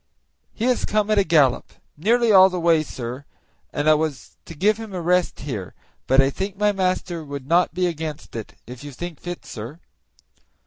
[0.51, 3.23] "He has come at a gallop nearly all the way, sir,
[3.71, 5.75] and I was to give him a rest here;
[6.07, 9.79] but I think my master would not be against it, if you think fit, sir."